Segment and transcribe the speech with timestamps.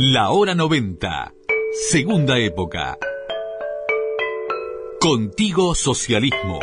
[0.00, 1.34] La hora 90,
[1.90, 2.96] segunda época.
[5.00, 6.60] Contigo Socialismo.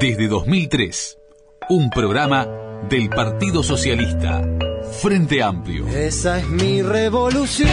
[0.00, 1.18] Desde 2003,
[1.68, 2.48] un programa
[2.88, 4.42] del Partido Socialista,
[5.02, 5.86] Frente Amplio.
[5.86, 7.68] Esa es mi revolución,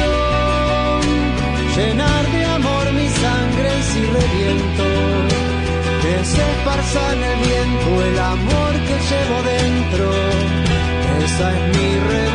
[1.78, 4.84] llenar de amor mi sangre si reviento,
[6.02, 10.12] que se esparza en el viento el amor que llevo dentro.
[11.24, 12.35] Esa es mi revolución,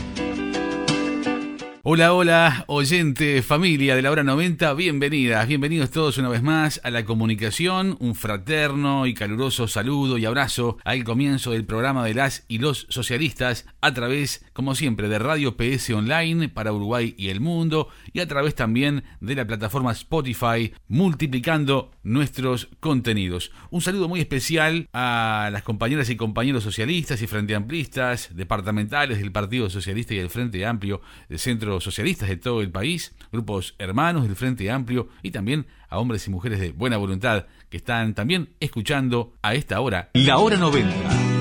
[1.83, 6.91] Hola, hola, oyente, familia de la hora 90, bienvenidas, bienvenidos todos una vez más a
[6.91, 12.45] la comunicación, un fraterno y caluroso saludo y abrazo al comienzo del programa de las
[12.47, 17.39] y los socialistas a través, como siempre, de Radio PS Online para Uruguay y el
[17.39, 23.51] mundo y a través también de la plataforma Spotify, multiplicando nuestros contenidos.
[23.71, 29.31] Un saludo muy especial a las compañeras y compañeros socialistas y frente amplistas, departamentales del
[29.31, 34.23] Partido Socialista y del Frente Amplio, del Centro socialistas de todo el país, grupos hermanos
[34.23, 38.49] del Frente Amplio y también a hombres y mujeres de buena voluntad que están también
[38.59, 40.09] escuchando a esta hora.
[40.13, 41.40] La hora 90.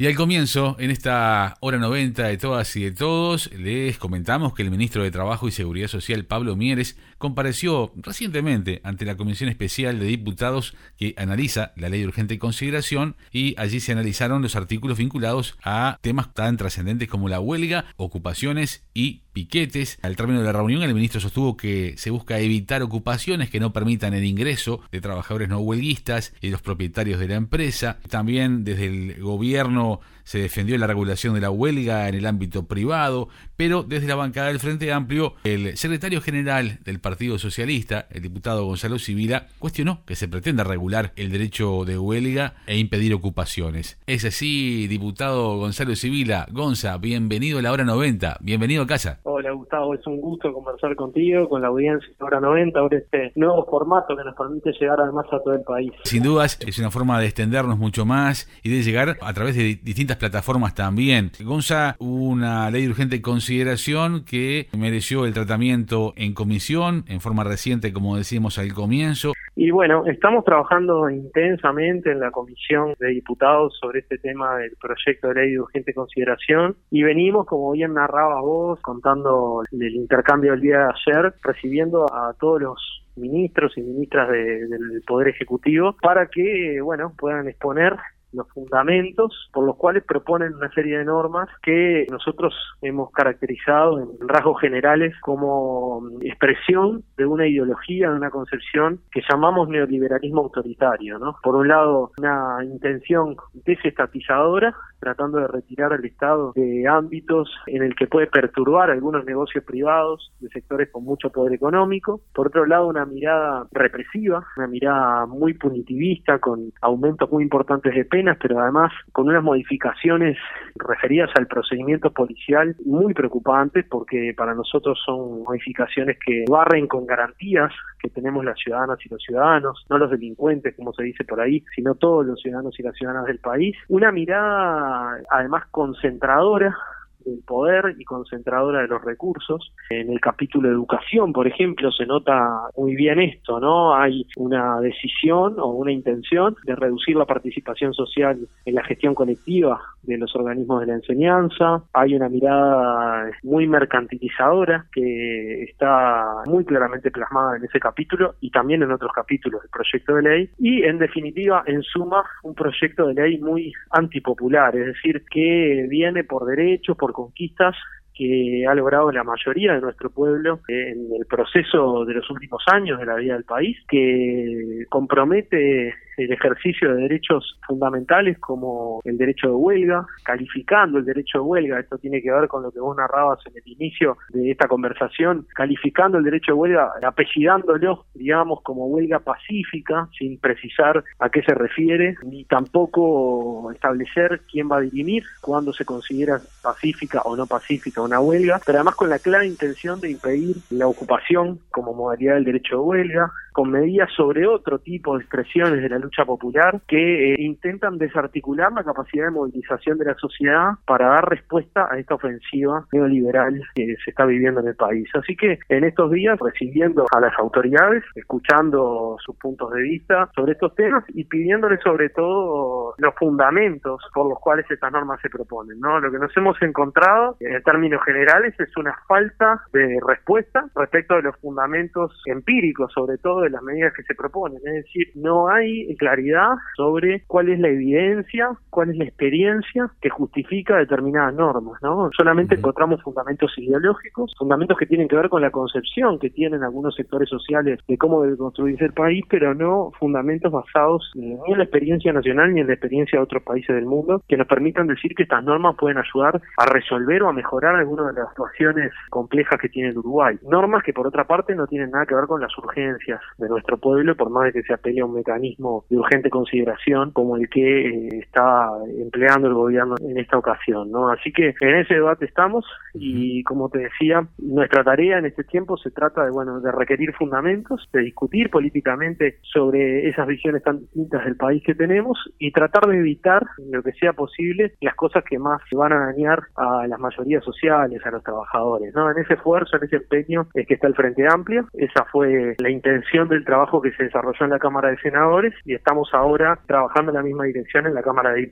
[0.00, 4.62] Y al comienzo, en esta hora 90 de todas y de todos, les comentamos que
[4.62, 10.00] el ministro de Trabajo y Seguridad Social, Pablo Mieres, compareció recientemente ante la Comisión Especial
[10.00, 14.96] de Diputados que analiza la ley de urgente consideración y allí se analizaron los artículos
[14.96, 19.98] vinculados a temas tan trascendentes como la huelga, ocupaciones y piquetes.
[20.02, 23.72] Al término de la reunión, el ministro sostuvo que se busca evitar ocupaciones que no
[23.72, 27.98] permitan el ingreso de trabajadores no huelguistas y los propietarios de la empresa.
[28.08, 33.28] También desde el gobierno se defendió la regulación de la huelga en el ámbito privado,
[33.56, 38.64] pero desde la bancada del Frente Amplio, el secretario general del Partido Socialista, el diputado
[38.64, 43.98] Gonzalo Civila, cuestionó que se pretenda regular el derecho de huelga e impedir ocupaciones.
[44.06, 46.46] Es así, diputado Gonzalo Civila.
[46.52, 49.18] Gonza, bienvenido a la hora 90, bienvenido a casa.
[49.24, 53.32] Hola Gustavo, es un gusto conversar contigo, con la audiencia de hora 90, ahora este
[53.34, 55.90] nuevo formato que nos permite llegar además a todo el país.
[56.04, 59.80] Sin dudas, es una forma de extendernos mucho más y de llegar a través de
[59.82, 61.32] distintas plataformas también.
[61.42, 67.92] Gonza, una ley de urgente consideración que mereció el tratamiento en comisión, en forma reciente,
[67.92, 69.32] como decíamos al comienzo.
[69.56, 75.28] Y bueno, estamos trabajando intensamente en la comisión de diputados sobre este tema del proyecto
[75.28, 80.60] de ley de urgente consideración y venimos, como bien narrabas vos, contando el intercambio del
[80.60, 86.26] día de ayer, recibiendo a todos los ministros y ministras de- del Poder Ejecutivo para
[86.28, 87.96] que, bueno, puedan exponer
[88.32, 94.28] los fundamentos por los cuales proponen una serie de normas que nosotros hemos caracterizado en
[94.28, 101.36] rasgos generales como expresión de una ideología, de una concepción que llamamos neoliberalismo autoritario, ¿no?
[101.42, 107.94] Por un lado, una intención desestatizadora, tratando de retirar al Estado de ámbitos en el
[107.94, 112.20] que puede perturbar algunos negocios privados de sectores con mucho poder económico.
[112.34, 118.04] Por otro lado, una mirada represiva, una mirada muy punitivista, con aumentos muy importantes de
[118.04, 120.36] penas, pero además con unas modificaciones
[120.76, 127.72] referidas al procedimiento policial muy preocupantes, porque para nosotros son modificaciones que barren con garantías
[127.98, 131.62] que tenemos las ciudadanas y los ciudadanos, no los delincuentes, como se dice por ahí,
[131.74, 133.76] sino todos los ciudadanos y las ciudadanas del país.
[133.88, 134.89] Una mirada
[135.30, 136.76] además concentradora
[137.24, 139.72] del poder y concentradora de los recursos.
[139.90, 143.94] En el capítulo educación, por ejemplo, se nota muy bien esto, ¿no?
[143.94, 149.80] Hay una decisión o una intención de reducir la participación social en la gestión colectiva
[150.02, 151.82] de los organismos de la enseñanza.
[151.92, 158.82] Hay una mirada muy mercantilizadora que está muy claramente plasmada en ese capítulo y también
[158.82, 160.50] en otros capítulos del proyecto de ley.
[160.58, 166.24] Y, en definitiva, en suma, un proyecto de ley muy antipopular, es decir, que viene
[166.24, 167.76] por derechos, por conquistas
[168.14, 172.98] que ha logrado la mayoría de nuestro pueblo en el proceso de los últimos años
[172.98, 179.48] de la vida del país, que compromete el ejercicio de derechos fundamentales como el derecho
[179.48, 182.96] de huelga, calificando el derecho de huelga, esto tiene que ver con lo que vos
[182.96, 188.86] narrabas en el inicio de esta conversación, calificando el derecho de huelga, apellidándolo, digamos, como
[188.86, 195.24] huelga pacífica, sin precisar a qué se refiere, ni tampoco establecer quién va a dirimir,
[195.40, 200.00] cuándo se considera pacífica o no pacífica una huelga, pero además con la clara intención
[200.00, 205.16] de impedir la ocupación como modalidad del derecho de huelga, con medidas sobre otro tipo
[205.16, 210.06] de expresiones de la lucha popular que eh, intentan desarticular la capacidad de movilización de
[210.06, 214.76] la sociedad para dar respuesta a esta ofensiva neoliberal que se está viviendo en el
[214.76, 215.08] país.
[215.14, 220.52] Así que en estos días recibiendo a las autoridades, escuchando sus puntos de vista sobre
[220.52, 225.80] estos temas y pidiéndoles sobre todo los fundamentos por los cuales estas normas se proponen.
[225.80, 226.00] ¿no?
[226.00, 231.22] Lo que nos hemos encontrado en términos generales es una falta de respuesta respecto de
[231.22, 234.58] los fundamentos empíricos, sobre todo de las medidas que se proponen.
[234.64, 240.10] Es decir, no hay claridad sobre cuál es la evidencia, cuál es la experiencia que
[240.10, 241.80] justifica determinadas normas.
[241.82, 242.10] ¿no?
[242.16, 246.94] Solamente encontramos fundamentos ideológicos, fundamentos que tienen que ver con la concepción que tienen algunos
[246.94, 251.64] sectores sociales de cómo debe construirse el país, pero no fundamentos basados ni en la
[251.64, 255.14] experiencia nacional ni en la experiencia de otros países del mundo que nos permitan decir
[255.14, 259.58] que estas normas pueden ayudar a resolver o a mejorar algunas de las situaciones complejas
[259.60, 260.38] que tiene el Uruguay.
[260.42, 263.78] Normas que por otra parte no tienen nada que ver con las urgencias de nuestro
[263.78, 267.48] pueblo, por más de que se apele a un mecanismo de urgente consideración como el
[267.48, 268.59] que eh, está
[268.98, 270.90] empleando el gobierno en esta ocasión.
[270.90, 271.10] ¿no?
[271.10, 272.64] Así que en ese debate estamos
[272.94, 277.12] y como te decía, nuestra tarea en este tiempo se trata de bueno de requerir
[277.14, 282.86] fundamentos, de discutir políticamente sobre esas visiones tan distintas del país que tenemos y tratar
[282.86, 286.98] de evitar lo que sea posible las cosas que más van a dañar a las
[286.98, 288.94] mayorías sociales, a los trabajadores.
[288.94, 289.10] ¿no?
[289.10, 291.66] En ese esfuerzo, en ese empeño es que está el Frente Amplio.
[291.74, 295.74] Esa fue la intención del trabajo que se desarrolló en la Cámara de Senadores y
[295.74, 298.49] estamos ahora trabajando en la misma dirección en la Cámara de Diputados.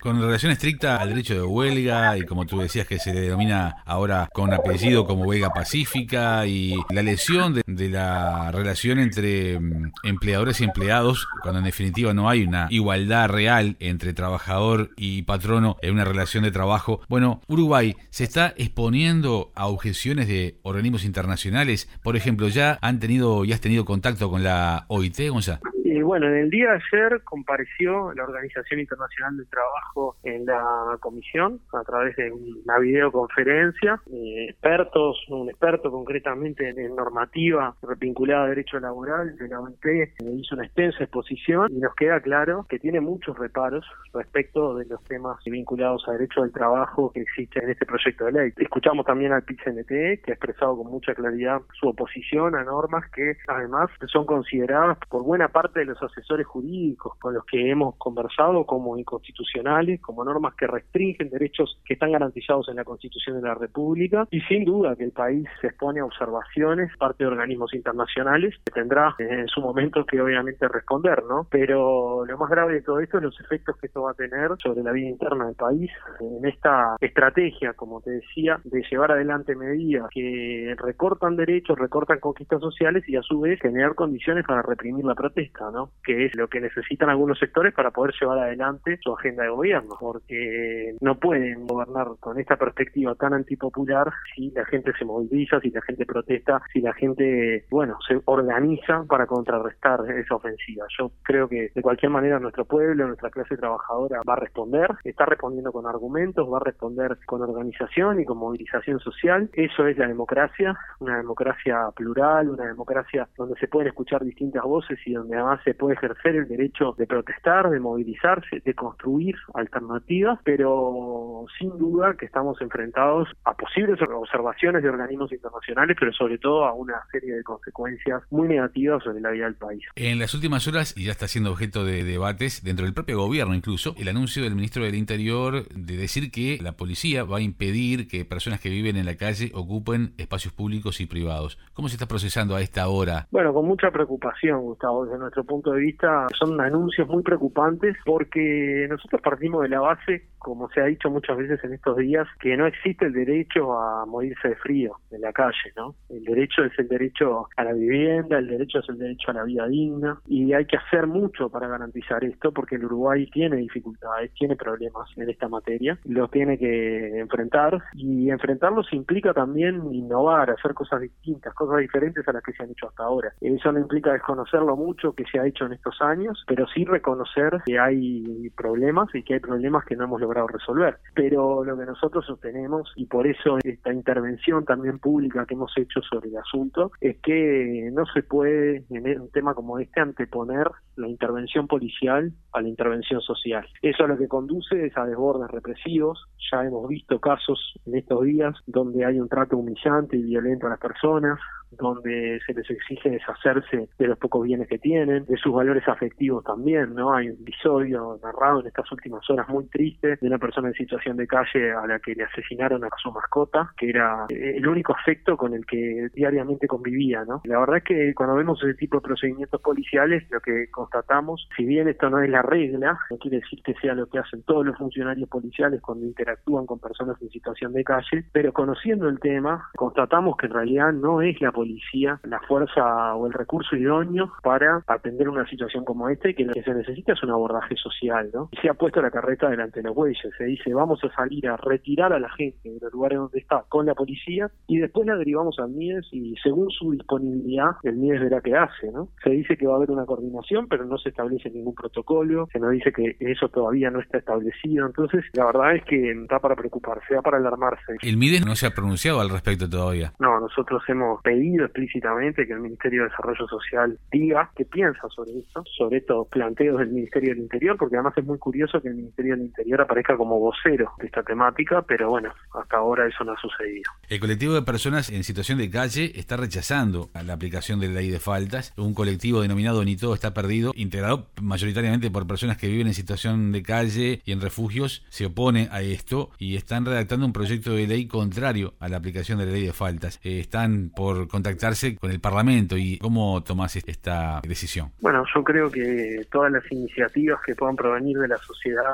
[0.00, 3.76] Con relación estricta al derecho de huelga y como tú decías que se le denomina
[3.84, 10.60] ahora con apellido como huelga pacífica y la lesión de, la relación entre mm, empleadores
[10.60, 15.94] y empleados cuando en definitiva no hay una igualdad real entre trabajador y patrono en
[15.94, 17.00] una relación de trabajo.
[17.08, 21.88] Bueno, Uruguay se está exponiendo a objeciones de organismos internacionales.
[22.02, 25.73] Por ejemplo, ya han tenido y has tenido contacto con la OIT, Gonzalo.
[25.94, 30.98] Y bueno, en el día de ayer compareció la Organización Internacional del Trabajo en la
[30.98, 34.00] comisión a través de una videoconferencia.
[34.12, 40.12] Eh, expertos, un experto concretamente en normativa vinculada a derecho laboral de la OIT eh,
[40.36, 45.00] hizo una extensa exposición y nos queda claro que tiene muchos reparos respecto de los
[45.04, 48.52] temas vinculados a derecho del trabajo que existe en este proyecto de ley.
[48.56, 53.36] Escuchamos también al PICNT que ha expresado con mucha claridad su oposición a normas que
[53.46, 58.96] además son consideradas por buena parte los asesores jurídicos con los que hemos conversado como
[58.96, 64.26] inconstitucionales, como normas que restringen derechos que están garantizados en la Constitución de la República
[64.30, 68.72] y sin duda que el país se expone a observaciones parte de organismos internacionales que
[68.72, 71.46] tendrá en su momento que obviamente responder, ¿no?
[71.50, 74.50] Pero lo más grave de todo esto es los efectos que esto va a tener
[74.62, 75.90] sobre la vida interna del país
[76.20, 82.60] en esta estrategia, como te decía, de llevar adelante medidas que recortan derechos, recortan conquistas
[82.60, 85.63] sociales y a su vez generar condiciones para reprimir la protesta,
[86.02, 89.96] Que es lo que necesitan algunos sectores para poder llevar adelante su agenda de gobierno,
[89.98, 95.70] porque no pueden gobernar con esta perspectiva tan antipopular si la gente se moviliza, si
[95.70, 100.86] la gente protesta, si la gente, bueno, se organiza para contrarrestar esa ofensiva.
[100.98, 105.26] Yo creo que de cualquier manera nuestro pueblo, nuestra clase trabajadora va a responder, está
[105.26, 109.50] respondiendo con argumentos, va a responder con organización y con movilización social.
[109.52, 114.98] Eso es la democracia, una democracia plural, una democracia donde se pueden escuchar distintas voces
[115.06, 120.38] y donde además se puede ejercer el derecho de protestar, de movilizarse, de construir alternativas,
[120.44, 126.64] pero sin duda que estamos enfrentados a posibles observaciones de organismos internacionales, pero sobre todo
[126.64, 129.82] a una serie de consecuencias muy negativas sobre la vida del país.
[129.96, 133.54] En las últimas horas, y ya está siendo objeto de debates dentro del propio gobierno
[133.54, 138.08] incluso, el anuncio del ministro del Interior de decir que la policía va a impedir
[138.08, 141.58] que personas que viven en la calle ocupen espacios públicos y privados.
[141.72, 143.26] ¿Cómo se está procesando a esta hora?
[143.30, 148.86] Bueno, con mucha preocupación, Gustavo, desde nuestro punto de vista son anuncios muy preocupantes porque
[148.88, 152.54] nosotros partimos de la base como se ha dicho muchas veces en estos días, que
[152.54, 155.94] no existe el derecho a morirse de frío en la calle, ¿no?
[156.10, 159.44] El derecho es el derecho a la vivienda, el derecho es el derecho a la
[159.44, 164.34] vida digna, y hay que hacer mucho para garantizar esto, porque el Uruguay tiene dificultades,
[164.34, 170.74] tiene problemas en esta materia, los tiene que enfrentar, y enfrentarlos implica también innovar, hacer
[170.74, 173.32] cosas distintas, cosas diferentes a las que se han hecho hasta ahora.
[173.40, 177.60] Eso no implica desconocerlo mucho que se ha hecho en estos años, pero sí reconocer
[177.66, 180.98] que hay problemas y que hay problemas que no hemos logrado resolver.
[181.14, 186.00] Pero lo que nosotros sostenemos, y por eso esta intervención también pública que hemos hecho
[186.02, 191.08] sobre el asunto, es que no se puede en un tema como este anteponer la
[191.08, 193.66] intervención policial a la intervención social.
[193.82, 196.26] Eso lo que conduce es a desbordes represivos.
[196.52, 200.70] Ya hemos visto casos en estos días donde hay un trato humillante y violento a
[200.70, 201.40] las personas,
[201.72, 206.44] donde se les exige deshacerse de los pocos bienes que tienen, de sus valores afectivos
[206.44, 207.14] también, ¿no?
[207.14, 211.16] Hay un episodio narrado en estas últimas horas muy triste de una persona en situación
[211.16, 214.94] de calle a la que le asesinaron a su mascota, que era eh, el único
[214.94, 217.42] afecto con el que diariamente convivía, ¿no?
[217.44, 221.64] La verdad es que cuando vemos ese tipo de procedimientos policiales, lo que constatamos, si
[221.64, 224.64] bien esto no es la regla, no quiere decir que sea lo que hacen todos
[224.64, 229.68] los funcionarios policiales cuando interactúan con personas en situación de calle, pero conociendo el tema,
[229.76, 234.82] constatamos que en realidad no es la policía la fuerza o el recurso idóneo para
[234.86, 238.30] atender una situación como esta y que lo que se necesita es un abordaje social,
[238.32, 238.48] ¿no?
[238.52, 241.48] Y se ha puesto la carreta delante de los bueyes, se dice vamos a salir
[241.48, 245.06] a retirar a la gente de los lugares donde está con la policía y después
[245.06, 249.08] la derivamos al MIES y según su disponibilidad el MIES verá qué hace, ¿no?
[249.22, 252.58] Se dice que va a haber una coordinación pero no se establece ningún protocolo, se
[252.58, 256.56] nos dice que eso todavía no está establecido, entonces la verdad es que está para
[256.56, 257.96] preocuparse, da para alarmarse.
[258.02, 260.12] El MIES no se ha pronunciado al respecto todavía.
[260.18, 265.38] No, nosotros hemos pedido explícitamente que el Ministerio de Desarrollo Social diga qué piensa sobre
[265.38, 268.94] esto, sobre estos planteos del Ministerio del Interior, porque además es muy curioso que el
[268.94, 273.32] Ministerio del Interior aparezca como vocero de esta temática, pero bueno, hasta ahora eso no
[273.32, 273.90] ha sucedido.
[274.08, 278.10] El colectivo de personas en situación de calle está rechazando la aplicación de la ley
[278.10, 278.72] de faltas.
[278.76, 283.52] Un colectivo denominado Ni Todo Está Perdido, integrado mayoritariamente por personas que viven en situación
[283.52, 287.86] de calle y en refugios, se opone a esto y están redactando un proyecto de
[287.86, 290.20] ley contrario a la aplicación de la ley de faltas.
[290.22, 294.92] Eh, están por contactarse con el Parlamento y cómo tomás esta decisión.
[295.00, 298.84] Bueno, yo creo que todas las iniciativas que puedan provenir de la sociedad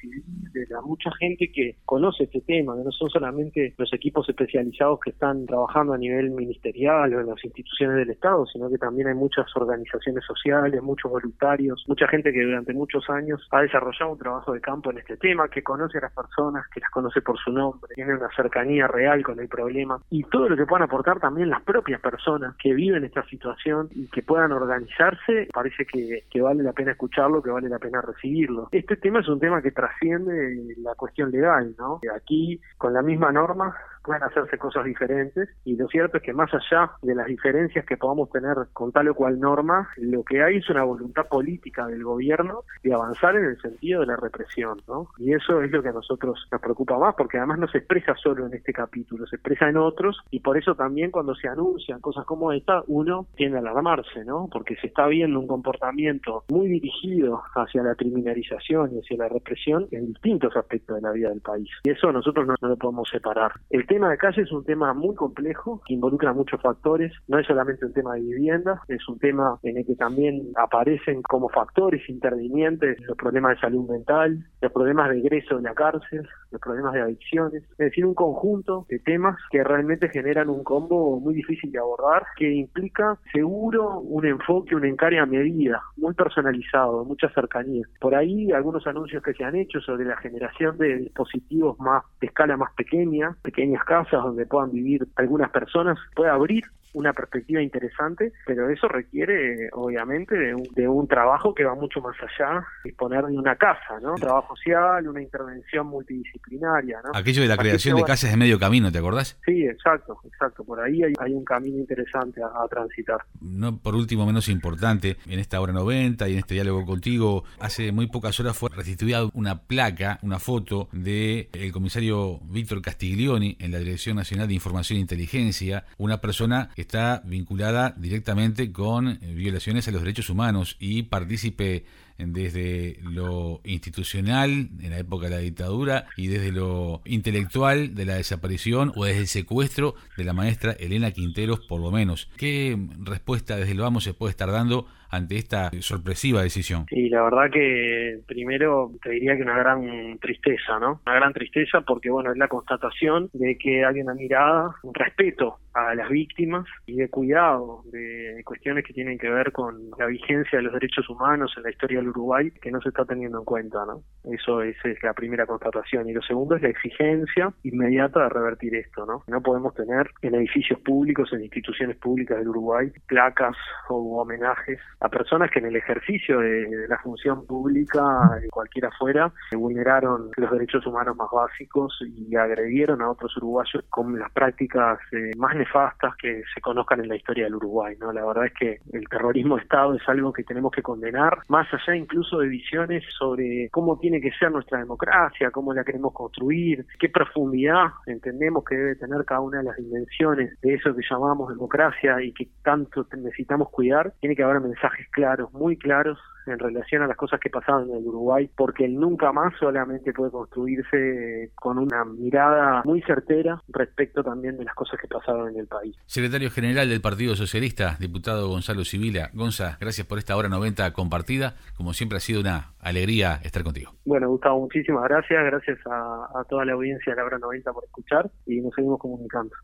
[0.00, 4.28] civil, de la mucha gente que conoce este tema, que no son solamente los equipos
[4.28, 8.78] especializados que están trabajando a nivel ministerial o en las instituciones del Estado, sino que
[8.78, 14.12] también hay muchas organizaciones sociales, muchos voluntarios, mucha gente que durante muchos años ha desarrollado
[14.12, 17.20] un trabajo de campo en este tema, que conoce a las personas, que las conoce
[17.22, 20.84] por su nombre, tiene una cercanía real con el problema y todo lo que puedan
[20.84, 26.24] aportar también las propias personas que viven esta situación y que puedan organizarse, parece que,
[26.30, 28.68] que vale la pena escucharlo, que vale la pena recibirlo.
[28.72, 30.39] Este tema es un tema que trasciende
[30.78, 32.00] la cuestión legal, ¿no?
[32.14, 36.50] Aquí, con la misma norma, pueden hacerse cosas diferentes y lo cierto es que más
[36.52, 40.56] allá de las diferencias que podamos tener con tal o cual norma, lo que hay
[40.56, 45.08] es una voluntad política del gobierno de avanzar en el sentido de la represión, ¿no?
[45.18, 48.14] Y eso es lo que a nosotros nos preocupa más porque además no se expresa
[48.16, 52.00] solo en este capítulo, se expresa en otros y por eso también cuando se anuncian
[52.00, 54.48] cosas como esta, uno tiende a alarmarse, ¿no?
[54.50, 59.86] Porque se está viendo un comportamiento muy dirigido hacia la criminalización y hacia la represión
[59.90, 61.68] en distintos aspectos de la vida del país.
[61.84, 63.52] Y eso nosotros no, no lo podemos separar.
[63.70, 67.12] El tema de calle es un tema muy complejo que involucra muchos factores.
[67.26, 71.22] No es solamente un tema de vivienda, es un tema en el que también aparecen
[71.22, 76.24] como factores intervinientes los problemas de salud mental, los problemas de egreso de la cárcel,
[76.50, 77.62] los problemas de adicciones.
[77.62, 82.24] Es decir, un conjunto de temas que realmente generan un combo muy difícil de abordar
[82.36, 87.86] que implica seguro un enfoque, un encare a medida, muy personalizado, mucha cercanía.
[88.00, 92.26] Por ahí algunos anuncios que se han hecho sobre la generación de dispositivos más de
[92.26, 98.32] escala más pequeña, pequeñas casas donde puedan vivir algunas personas, puede abrir una perspectiva interesante,
[98.46, 103.24] pero eso requiere obviamente de un, de un trabajo que va mucho más allá, disponer
[103.24, 104.12] de una casa, ¿no?
[104.12, 107.10] Un trabajo social, una intervención multidisciplinaria, ¿no?
[107.14, 109.38] Aquello de la creación de casas de medio camino, ¿te acordás?
[109.44, 110.64] Sí, exacto, exacto.
[110.64, 113.18] Por ahí hay, hay un camino interesante a, a, transitar.
[113.40, 117.92] No por último menos importante, en esta hora 90 y en este diálogo contigo, hace
[117.92, 123.72] muy pocas horas fue restituida una placa, una foto de el comisario Víctor Castiglioni en
[123.72, 129.86] la Dirección Nacional de Información e Inteligencia, una persona está vinculada directamente con eh, violaciones
[129.88, 131.84] a los derechos humanos y partícipe
[132.18, 138.14] desde lo institucional en la época de la dictadura y desde lo intelectual de la
[138.14, 142.28] desaparición o desde el secuestro de la maestra Elena Quinteros por lo menos.
[142.36, 146.86] ¿Qué respuesta desde lo vamos se puede estar dando ante esta sorpresiva decisión?
[146.88, 151.00] Sí, la verdad que primero te diría que una gran tristeza, ¿no?
[151.06, 155.58] Una gran tristeza porque, bueno, es la constatación de que hay una mirada, un respeto
[155.74, 160.58] a las víctimas y de cuidado de cuestiones que tienen que ver con la vigencia
[160.58, 163.44] de los derechos humanos en la historia del Uruguay que no se está teniendo en
[163.44, 164.02] cuenta, ¿no?
[164.24, 166.08] Eso es, es la primera constatación.
[166.08, 169.22] Y lo segundo es la exigencia inmediata de revertir esto, ¿no?
[169.28, 173.56] No podemos tener en edificios públicos, en instituciones públicas del Uruguay, placas
[173.88, 178.02] o homenajes a personas que en el ejercicio de, la función pública,
[178.50, 184.30] cualquiera fuera, vulneraron los derechos humanos más básicos y agredieron a otros uruguayos con las
[184.32, 187.96] prácticas eh, más nefastas que se conozcan en la historia del Uruguay.
[187.98, 188.12] ¿no?
[188.12, 191.66] La verdad es que el terrorismo de Estado es algo que tenemos que condenar, más
[191.72, 196.86] allá incluso de visiones sobre cómo tiene que ser nuestra democracia, cómo la queremos construir,
[196.98, 201.48] qué profundidad entendemos que debe tener cada una de las dimensiones de eso que llamamos
[201.48, 207.02] democracia y que tanto necesitamos cuidar, tiene que haber mensajes claros, muy claros en relación
[207.02, 211.50] a las cosas que pasaban en el Uruguay, porque el nunca más solamente puede construirse
[211.54, 215.96] con una mirada muy certera respecto también de las cosas que pasaban en el país.
[216.06, 219.30] Secretario General del Partido Socialista, diputado Gonzalo Civila.
[219.34, 221.54] Gonza, gracias por esta hora 90 compartida.
[221.76, 223.92] Como siempre ha sido una alegría estar contigo.
[224.04, 225.44] Bueno, Gustavo, muchísimas gracias.
[225.44, 228.98] Gracias a, a toda la audiencia de la hora 90 por escuchar y nos seguimos
[228.98, 229.54] comunicando.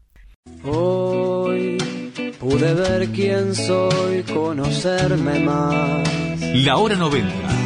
[0.65, 1.79] Hoy
[2.41, 6.41] pude ver quién soy, conocerme más.
[6.55, 7.57] La hora 90.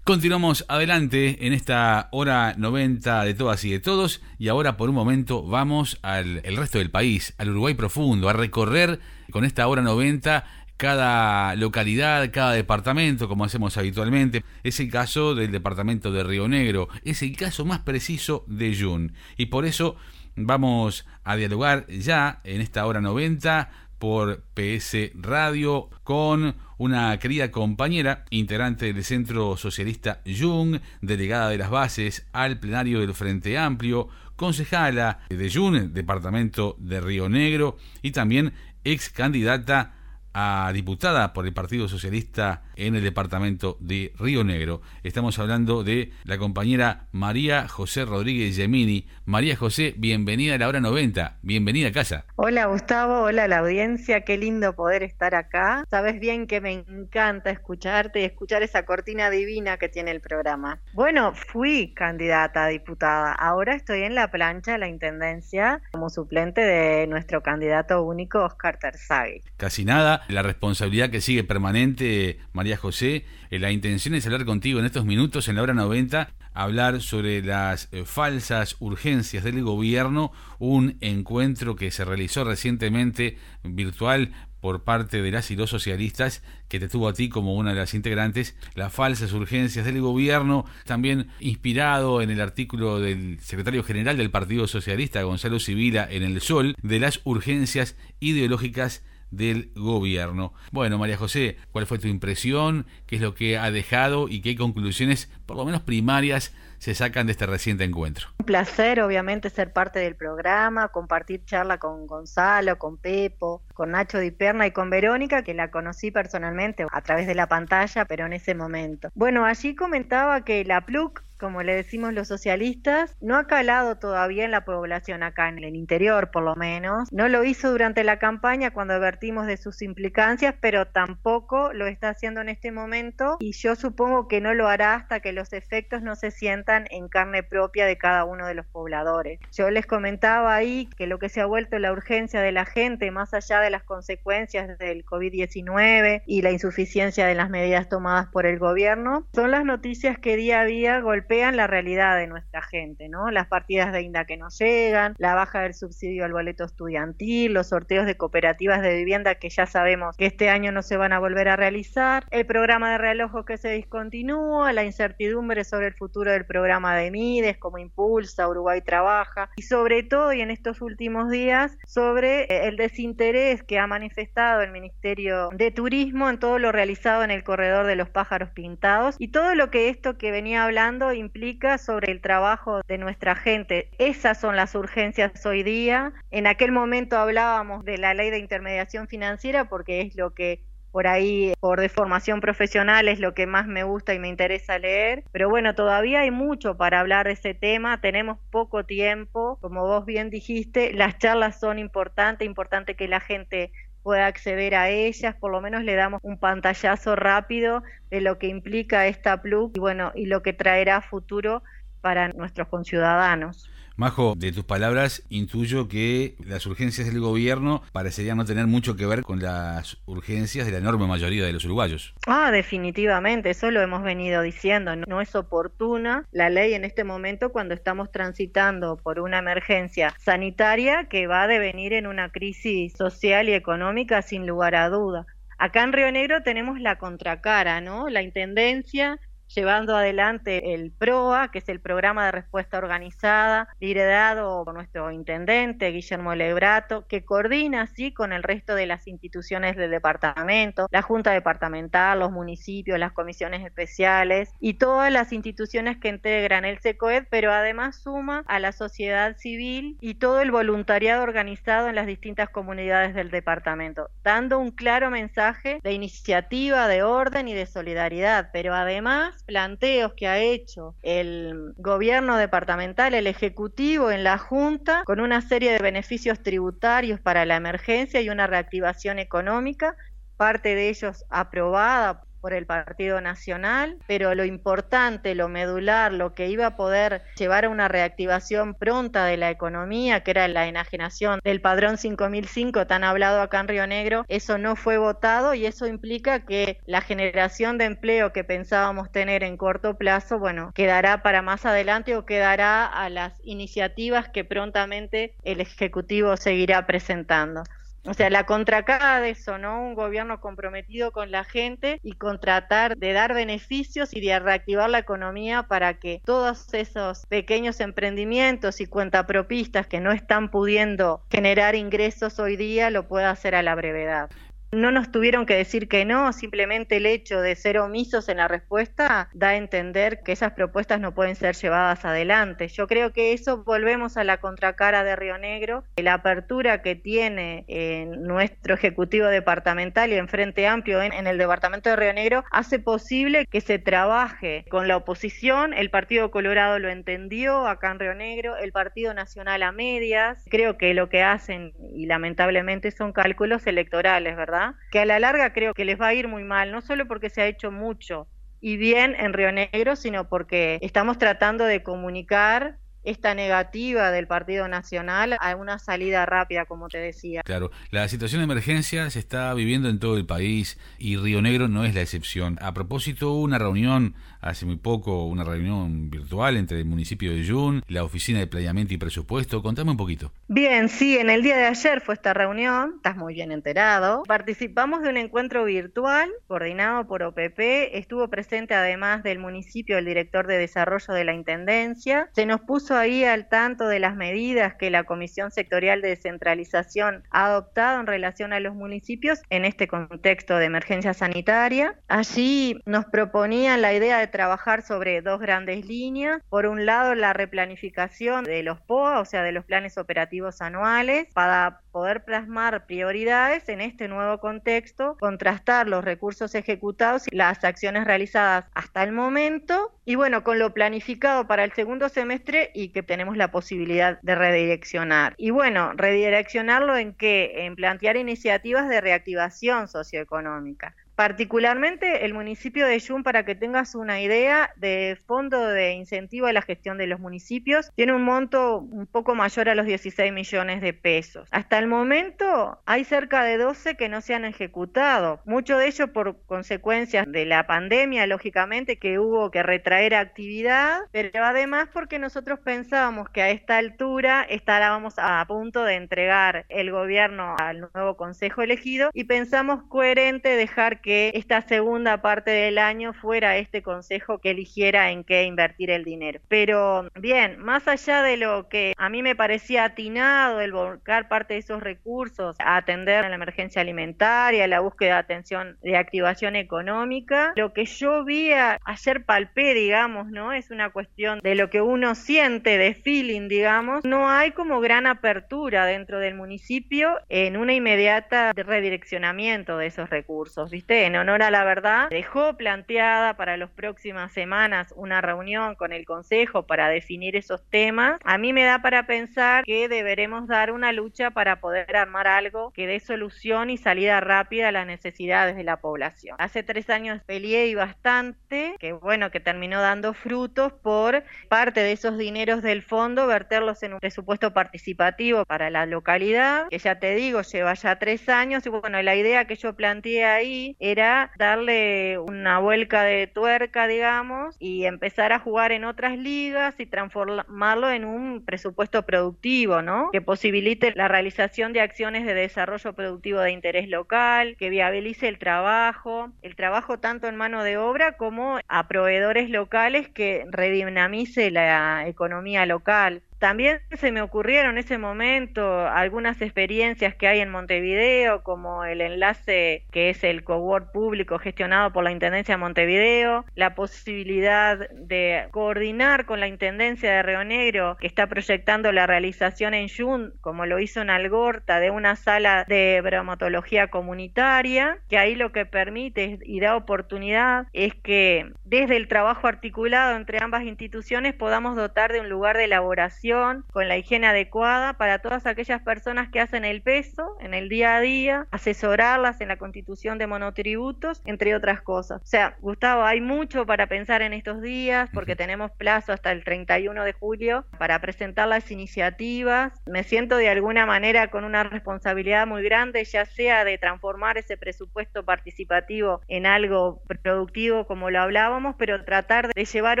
[0.10, 4.96] Continuamos adelante en esta hora 90 de todas y de todos y ahora por un
[4.96, 8.98] momento vamos al el resto del país, al Uruguay profundo, a recorrer
[9.30, 10.44] con esta hora 90
[10.80, 14.42] cada localidad, cada departamento, como hacemos habitualmente.
[14.62, 19.12] Es el caso del departamento de Río Negro, es el caso más preciso de Jun.
[19.36, 19.96] Y por eso
[20.36, 28.24] vamos a dialogar ya en esta hora 90 por PS Radio con una querida compañera,
[28.30, 35.18] integrante del Centro Socialista Jung, delegada de las bases al plenario del Frente Amplio, concejala
[35.28, 39.99] de Jun, departamento de Río Negro, y también ex candidata
[40.32, 44.80] a diputada por el Partido Socialista en el departamento de Río Negro.
[45.02, 49.06] Estamos hablando de la compañera María José Rodríguez Gemini.
[49.24, 52.24] María José, bienvenida a la hora 90, bienvenida a casa.
[52.36, 55.84] Hola Gustavo, hola a la audiencia, qué lindo poder estar acá.
[55.90, 60.80] Sabes bien que me encanta escucharte y escuchar esa cortina divina que tiene el programa.
[60.94, 66.60] Bueno, fui candidata a diputada, ahora estoy en la plancha de la Intendencia como suplente
[66.60, 69.42] de nuestro candidato único Oscar Terzagui.
[69.56, 73.24] Casi nada, la responsabilidad que sigue permanente, María José.
[73.50, 77.42] Eh, la intención es hablar contigo en estos minutos, en la hora 90, hablar sobre
[77.42, 85.22] las eh, falsas urgencias del gobierno, un encuentro que se realizó recientemente virtual por parte
[85.22, 88.54] de las y los socialistas, que te tuvo a ti como una de las integrantes,
[88.74, 94.66] las falsas urgencias del gobierno, también inspirado en el artículo del secretario general del Partido
[94.66, 100.52] Socialista, Gonzalo Civila, en El Sol, de las urgencias ideológicas del gobierno.
[100.72, 102.86] Bueno, María José, ¿cuál fue tu impresión?
[103.06, 107.26] ¿Qué es lo que ha dejado y qué conclusiones, por lo menos primarias, se sacan
[107.26, 108.28] de este reciente encuentro?
[108.38, 114.18] Un placer, obviamente, ser parte del programa, compartir charla con Gonzalo, con Pepo, con Nacho
[114.18, 118.26] Di Perna y con Verónica, que la conocí personalmente a través de la pantalla, pero
[118.26, 119.10] en ese momento.
[119.14, 124.44] Bueno, allí comentaba que la PLUC como le decimos los socialistas, no ha calado todavía
[124.44, 127.10] en la población acá en el interior, por lo menos.
[127.12, 132.10] No lo hizo durante la campaña cuando advertimos de sus implicancias, pero tampoco lo está
[132.10, 136.02] haciendo en este momento y yo supongo que no lo hará hasta que los efectos
[136.02, 139.40] no se sientan en carne propia de cada uno de los pobladores.
[139.52, 143.10] Yo les comentaba ahí que lo que se ha vuelto la urgencia de la gente,
[143.10, 148.44] más allá de las consecuencias del COVID-19 y la insuficiencia de las medidas tomadas por
[148.44, 153.08] el gobierno, son las noticias que día a día golpean la realidad de nuestra gente,
[153.08, 153.30] ¿no?
[153.30, 157.68] Las partidas de INDA que no llegan, la baja del subsidio al boleto estudiantil, los
[157.68, 161.20] sorteos de cooperativas de vivienda que ya sabemos que este año no se van a
[161.20, 166.32] volver a realizar, el programa de realojo que se discontinúa, la incertidumbre sobre el futuro
[166.32, 171.30] del programa de Mides, como impulsa, Uruguay trabaja, y sobre todo, y en estos últimos
[171.30, 176.72] días, sobre eh, el desinterés que ha manifestado el Ministerio de Turismo en todo lo
[176.72, 180.64] realizado en el corredor de los pájaros pintados y todo lo que esto que venía
[180.64, 183.90] hablando implica sobre el trabajo de nuestra gente.
[183.98, 186.12] Esas son las urgencias hoy día.
[186.30, 191.06] En aquel momento hablábamos de la ley de intermediación financiera porque es lo que por
[191.06, 195.24] ahí, por deformación profesional, es lo que más me gusta y me interesa leer.
[195.32, 200.04] Pero bueno, todavía hay mucho para hablar de ese tema, tenemos poco tiempo, como vos
[200.04, 205.52] bien dijiste, las charlas son importantes, importante que la gente pueda acceder a ellas, por
[205.52, 210.12] lo menos le damos un pantallazo rápido de lo que implica esta plug y bueno,
[210.14, 211.62] y lo que traerá futuro
[212.00, 213.70] para nuestros conciudadanos.
[214.00, 219.04] Majo, de tus palabras intuyo que las urgencias del gobierno parecerían no tener mucho que
[219.04, 222.14] ver con las urgencias de la enorme mayoría de los uruguayos.
[222.26, 224.96] Ah, definitivamente, eso lo hemos venido diciendo.
[224.96, 231.04] No es oportuna la ley en este momento cuando estamos transitando por una emergencia sanitaria
[231.10, 235.26] que va a devenir en una crisis social y económica sin lugar a duda.
[235.58, 238.08] Acá en Río Negro tenemos la contracara, ¿no?
[238.08, 239.20] La Intendencia
[239.54, 245.90] llevando adelante el PROA, que es el Programa de Respuesta Organizada, liderado por nuestro intendente
[245.90, 251.32] Guillermo Lebrato, que coordina así con el resto de las instituciones del departamento, la Junta
[251.32, 257.52] Departamental, los municipios, las comisiones especiales y todas las instituciones que integran el SECOED, pero
[257.52, 263.14] además suma a la sociedad civil y todo el voluntariado organizado en las distintas comunidades
[263.14, 269.39] del departamento, dando un claro mensaje de iniciativa, de orden y de solidaridad, pero además
[269.50, 275.72] planteos que ha hecho el gobierno departamental, el Ejecutivo en la Junta, con una serie
[275.72, 279.96] de beneficios tributarios para la emergencia y una reactivación económica,
[280.36, 286.48] parte de ellos aprobada por el Partido Nacional, pero lo importante, lo medular, lo que
[286.48, 291.40] iba a poder llevar a una reactivación pronta de la economía, que era la enajenación
[291.44, 295.86] del padrón 5005 tan hablado acá en Río Negro, eso no fue votado y eso
[295.86, 301.42] implica que la generación de empleo que pensábamos tener en corto plazo, bueno, quedará para
[301.42, 307.62] más adelante o quedará a las iniciativas que prontamente el Ejecutivo seguirá presentando.
[308.06, 309.82] O sea, la contracara de eso, ¿no?
[309.82, 314.88] Un gobierno comprometido con la gente y con tratar de dar beneficios y de reactivar
[314.88, 321.74] la economía para que todos esos pequeños emprendimientos y cuentapropistas que no están pudiendo generar
[321.74, 324.30] ingresos hoy día lo pueda hacer a la brevedad.
[324.72, 328.46] No nos tuvieron que decir que no, simplemente el hecho de ser omisos en la
[328.46, 332.68] respuesta da a entender que esas propuestas no pueden ser llevadas adelante.
[332.68, 337.64] Yo creo que eso volvemos a la contracara de Río Negro, la apertura que tiene
[337.66, 342.44] en nuestro Ejecutivo Departamental y en Frente Amplio en, en el Departamento de Río Negro
[342.52, 345.74] hace posible que se trabaje con la oposición.
[345.74, 350.44] El Partido Colorado lo entendió acá en Río Negro, el Partido Nacional a medias.
[350.48, 354.59] Creo que lo que hacen, y lamentablemente, son cálculos electorales, ¿verdad?
[354.90, 357.30] Que a la larga creo que les va a ir muy mal, no solo porque
[357.30, 358.28] se ha hecho mucho
[358.60, 364.68] y bien en Río Negro, sino porque estamos tratando de comunicar esta negativa del Partido
[364.68, 367.42] Nacional a una salida rápida, como te decía.
[367.42, 371.68] Claro, la situación de emergencia se está viviendo en todo el país y Río Negro
[371.68, 372.58] no es la excepción.
[372.60, 377.42] A propósito, hubo una reunión hace muy poco, una reunión virtual entre el municipio de
[377.42, 379.62] Yun, la Oficina de Planeamiento y Presupuesto.
[379.62, 380.32] Contame un poquito.
[380.48, 384.22] Bien, sí, en el día de ayer fue esta reunión, estás muy bien enterado.
[384.26, 387.58] Participamos de un encuentro virtual coordinado por OPP,
[387.92, 392.89] estuvo presente además del municipio el director de desarrollo de la Intendencia, se nos puso
[392.94, 398.06] ahí al tanto de las medidas que la Comisión Sectorial de Descentralización ha adoptado en
[398.06, 401.94] relación a los municipios en este contexto de emergencia sanitaria.
[402.08, 406.42] Allí nos proponían la idea de trabajar sobre dos grandes líneas.
[406.48, 411.28] Por un lado, la replanificación de los POA, o sea, de los planes operativos anuales,
[411.32, 418.04] para poder plasmar prioridades en este nuevo contexto, contrastar los recursos ejecutados y las acciones
[418.04, 423.02] realizadas hasta el momento y bueno, con lo planificado para el segundo semestre y que
[423.02, 425.34] tenemos la posibilidad de redireccionar.
[425.36, 427.66] Y bueno, redireccionarlo en qué?
[427.66, 430.94] En plantear iniciativas de reactivación socioeconómica.
[431.20, 436.54] Particularmente el municipio de Yun, para que tengas una idea, de fondo de incentivo a
[436.54, 440.80] la gestión de los municipios, tiene un monto un poco mayor a los 16 millones
[440.80, 441.46] de pesos.
[441.50, 446.10] Hasta el momento hay cerca de 12 que no se han ejecutado, mucho de ello
[446.10, 452.60] por consecuencias de la pandemia, lógicamente, que hubo que retraer actividad, pero además porque nosotros
[452.60, 458.62] pensábamos que a esta altura estábamos a punto de entregar el gobierno al nuevo consejo
[458.62, 464.38] elegido y pensamos coherente dejar que que esta segunda parte del año fuera este consejo
[464.38, 466.38] que eligiera en qué invertir el dinero.
[466.46, 471.54] Pero bien, más allá de lo que a mí me parecía atinado el volcar parte
[471.54, 476.54] de esos recursos a atender a la emergencia alimentaria, la búsqueda de atención de activación
[476.54, 480.52] económica, lo que yo vi ayer palpé, digamos, ¿no?
[480.52, 484.04] Es una cuestión de lo que uno siente, de feeling, digamos.
[484.04, 490.70] No hay como gran apertura dentro del municipio en una inmediata redireccionamiento de esos recursos,
[490.70, 490.99] ¿viste?
[491.06, 496.04] En honor a la verdad, dejó planteada para las próximas semanas una reunión con el
[496.04, 498.18] Consejo para definir esos temas.
[498.24, 502.72] A mí me da para pensar que deberemos dar una lucha para poder armar algo
[502.72, 506.36] que dé solución y salida rápida a las necesidades de la población.
[506.38, 511.92] Hace tres años peleé y bastante que bueno, que terminó dando frutos por parte de
[511.92, 517.14] esos dineros del fondo, verterlos en un presupuesto participativo para la localidad, que ya te
[517.14, 522.18] digo, lleva ya tres años, y bueno, la idea que yo planteé ahí era darle
[522.18, 528.04] una vuelca de tuerca, digamos, y empezar a jugar en otras ligas y transformarlo en
[528.04, 530.10] un presupuesto productivo, ¿no?
[530.10, 535.38] Que posibilite la realización de acciones de desarrollo productivo de interés local, que viabilice el
[535.38, 542.06] trabajo, el trabajo tanto en mano de obra como a proveedores locales que redinamice la
[542.06, 543.22] economía local.
[543.40, 549.00] También se me ocurrieron en ese momento algunas experiencias que hay en Montevideo, como el
[549.00, 555.48] enlace que es el cowork público gestionado por la Intendencia de Montevideo, la posibilidad de
[555.52, 560.66] coordinar con la Intendencia de Río Negro, que está proyectando la realización en Jun, como
[560.66, 566.40] lo hizo en Algorta, de una sala de bromatología comunitaria, que ahí lo que permite
[566.42, 572.20] y da oportunidad es que desde el trabajo articulado entre ambas instituciones podamos dotar de
[572.20, 573.29] un lugar de elaboración
[573.72, 577.96] con la higiene adecuada para todas aquellas personas que hacen el peso en el día
[577.96, 582.20] a día, asesorarlas en la constitución de monotributos, entre otras cosas.
[582.22, 586.42] O sea, Gustavo, hay mucho para pensar en estos días porque tenemos plazo hasta el
[586.42, 589.72] 31 de julio para presentar las iniciativas.
[589.86, 594.56] Me siento de alguna manera con una responsabilidad muy grande, ya sea de transformar ese
[594.56, 600.00] presupuesto participativo en algo productivo como lo hablábamos, pero tratar de llevar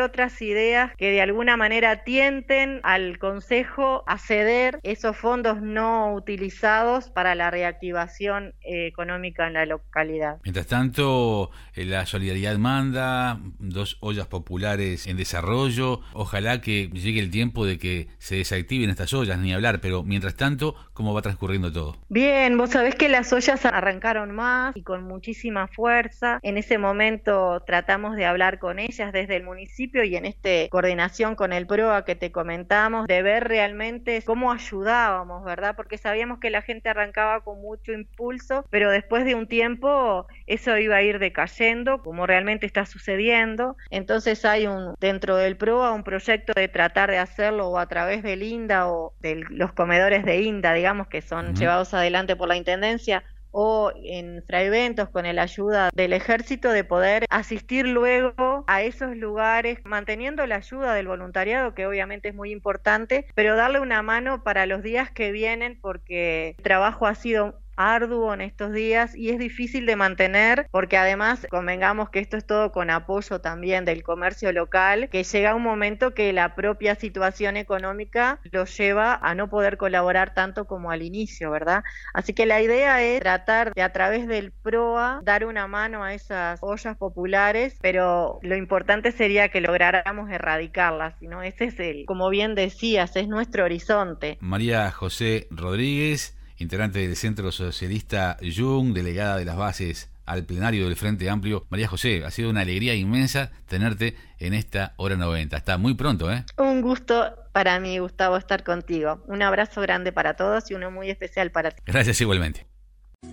[0.00, 7.10] otras ideas que de alguna manera tienten al Consejo a ceder esos fondos no utilizados
[7.10, 10.38] para la reactivación eh, económica en la localidad.
[10.42, 17.30] Mientras tanto, eh, la solidaridad manda, dos ollas populares en desarrollo, ojalá que llegue el
[17.30, 21.70] tiempo de que se desactiven estas ollas, ni hablar, pero mientras tanto, ¿cómo va transcurriendo
[21.70, 21.96] todo?
[22.08, 26.38] Bien, vos sabés que las ollas arrancaron más y con muchísima fuerza.
[26.42, 31.34] En ese momento tratamos de hablar con ellas desde el municipio y en este coordinación
[31.34, 35.74] con el PROA que te comentamos, de ver realmente cómo ayudábamos, ¿verdad?
[35.74, 40.76] Porque sabíamos que la gente arrancaba con mucho impulso, pero después de un tiempo eso
[40.78, 43.76] iba a ir decayendo, como realmente está sucediendo.
[43.90, 48.22] Entonces hay un dentro del PROA un proyecto de tratar de hacerlo o a través
[48.22, 52.56] del INDA o de los comedores de INDA, digamos, que son llevados adelante por la
[52.56, 59.16] Intendencia o en fraiventos con la ayuda del ejército de poder asistir luego a esos
[59.16, 64.42] lugares manteniendo la ayuda del voluntariado que obviamente es muy importante pero darle una mano
[64.42, 69.30] para los días que vienen porque el trabajo ha sido arduo en estos días y
[69.30, 74.02] es difícil de mantener porque además convengamos que esto es todo con apoyo también del
[74.02, 79.48] comercio local, que llega un momento que la propia situación económica lo lleva a no
[79.48, 81.82] poder colaborar tanto como al inicio, ¿verdad?
[82.12, 86.14] Así que la idea es tratar de a través del PROA dar una mano a
[86.14, 91.42] esas ollas populares, pero lo importante sería que lográramos erradicarlas, ¿no?
[91.42, 94.36] Ese es el, como bien decías, es nuestro horizonte.
[94.40, 100.96] María José Rodríguez integrante del Centro Socialista Jung, delegada de las bases al plenario del
[100.96, 101.66] Frente Amplio.
[101.70, 105.56] María José, ha sido una alegría inmensa tenerte en esta hora 90.
[105.56, 106.44] Está muy pronto, ¿eh?
[106.56, 109.24] Un gusto para mí, Gustavo, estar contigo.
[109.26, 111.82] Un abrazo grande para todos y uno muy especial para ti.
[111.84, 112.66] Gracias igualmente.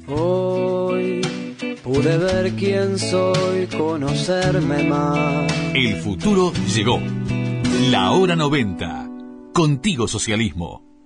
[0.08, 1.22] Hoy
[1.84, 5.54] pude ver quién soy, conocerme más.
[5.76, 7.00] El futuro llegó.
[7.92, 9.10] La hora 90.
[9.54, 10.97] Contigo socialismo.